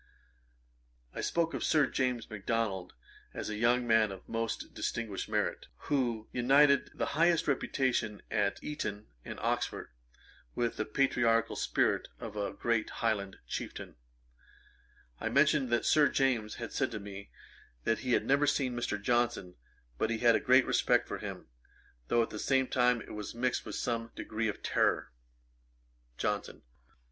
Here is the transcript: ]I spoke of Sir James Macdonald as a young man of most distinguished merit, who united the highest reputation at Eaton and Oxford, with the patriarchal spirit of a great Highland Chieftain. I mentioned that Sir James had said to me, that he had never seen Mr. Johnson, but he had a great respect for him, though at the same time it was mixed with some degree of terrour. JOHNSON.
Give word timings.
]I 1.13 1.21
spoke 1.21 1.53
of 1.53 1.63
Sir 1.63 1.85
James 1.85 2.27
Macdonald 2.27 2.95
as 3.35 3.51
a 3.51 3.55
young 3.55 3.85
man 3.85 4.11
of 4.11 4.27
most 4.27 4.73
distinguished 4.73 5.29
merit, 5.29 5.67
who 5.81 6.27
united 6.31 6.89
the 6.95 7.05
highest 7.13 7.47
reputation 7.47 8.23
at 8.31 8.57
Eaton 8.63 9.05
and 9.23 9.39
Oxford, 9.41 9.91
with 10.55 10.77
the 10.77 10.85
patriarchal 10.85 11.55
spirit 11.55 12.07
of 12.19 12.35
a 12.35 12.51
great 12.51 12.89
Highland 13.05 13.37
Chieftain. 13.47 13.95
I 15.19 15.29
mentioned 15.29 15.69
that 15.69 15.85
Sir 15.85 16.09
James 16.09 16.55
had 16.55 16.73
said 16.73 16.89
to 16.89 16.99
me, 16.99 17.29
that 17.83 17.99
he 17.99 18.13
had 18.13 18.25
never 18.25 18.47
seen 18.47 18.75
Mr. 18.75 18.99
Johnson, 18.99 19.53
but 19.99 20.09
he 20.09 20.17
had 20.17 20.35
a 20.35 20.39
great 20.39 20.65
respect 20.65 21.07
for 21.07 21.19
him, 21.19 21.45
though 22.07 22.23
at 22.23 22.31
the 22.31 22.39
same 22.39 22.65
time 22.67 23.01
it 23.03 23.13
was 23.13 23.35
mixed 23.35 23.67
with 23.67 23.75
some 23.75 24.09
degree 24.15 24.47
of 24.47 24.63
terrour. 24.63 25.11
JOHNSON. 26.17 26.63